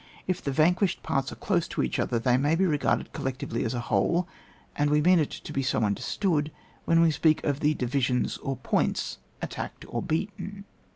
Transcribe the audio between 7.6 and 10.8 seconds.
divisions or points attacked or beaten.